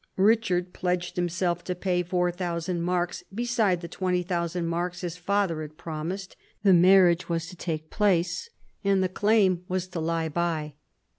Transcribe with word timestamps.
Richard 0.17 0.73
pledged 0.73 1.15
himself 1.15 1.63
to 1.63 1.75
pay 1.75 2.01
four 2.01 2.31
thousand 2.31 2.81
marks 2.81 3.23
besides 3.31 3.83
the 3.83 3.87
twenty 3.87 4.23
thousand 4.23 4.65
his 4.99 5.15
father 5.15 5.61
had 5.61 5.77
promised; 5.77 6.35
the 6.63 6.73
marriage 6.73 7.29
was 7.29 7.45
to 7.49 7.55
take 7.55 7.91
place, 7.91 8.49
and 8.83 9.03
the 9.03 9.09
claim 9.09 9.63
was 9.67 9.87
to 9.89 9.99
lie 9.99 10.27
by. 10.27 10.73